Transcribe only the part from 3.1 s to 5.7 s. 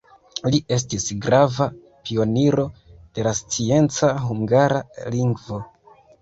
de la scienca hungara lingvo.